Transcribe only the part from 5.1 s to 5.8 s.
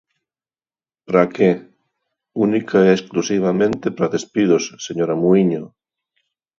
Muíño.